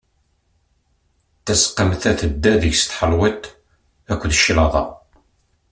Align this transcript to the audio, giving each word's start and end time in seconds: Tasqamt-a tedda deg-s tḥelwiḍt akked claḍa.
Tasqamt-a 1.45 2.11
tedda 2.19 2.53
deg-s 2.61 2.83
tḥelwiḍt 2.85 3.45
akked 4.11 4.33
claḍa. 4.43 4.83